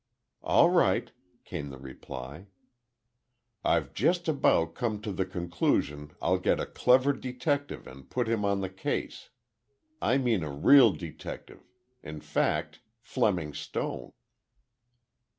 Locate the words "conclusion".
5.27-6.13